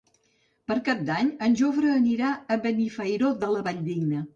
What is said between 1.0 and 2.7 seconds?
d'Any en Jofre anirà a